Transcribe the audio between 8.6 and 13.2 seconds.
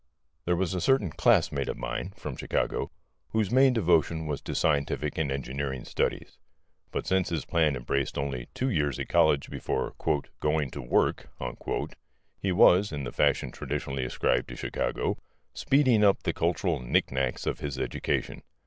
years at college before "going to work," he was (in the